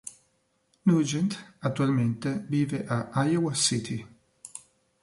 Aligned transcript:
Nugent 0.87 1.29
attualmente 1.61 2.43
vive 2.49 2.85
a 2.87 3.11
Iowa 3.23 3.53
City. 3.53 4.03